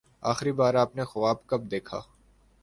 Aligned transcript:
آخری 0.23 0.51
بار 0.51 0.73
آپ 0.73 0.95
نے 0.95 1.03
خواب 1.03 1.45
کب 1.47 1.71
دیکھا؟ 1.71 1.99